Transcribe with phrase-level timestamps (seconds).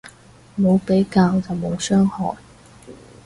[0.59, 2.35] 冇比較就冇傷害